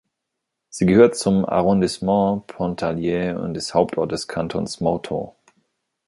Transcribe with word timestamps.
Sie 0.69 0.87
gehört 0.87 1.15
zum 1.15 1.45
Arrondissement 1.45 2.47
Pontarlier 2.47 3.39
und 3.39 3.55
ist 3.55 3.75
Hauptort 3.75 4.11
des 4.11 4.27
Kantons 4.27 4.79
Morteau. 4.81 5.35